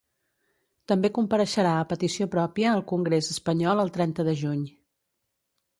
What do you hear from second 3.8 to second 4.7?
el trenta de juny.